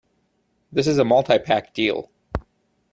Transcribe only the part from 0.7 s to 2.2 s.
This is a multi-pack deal.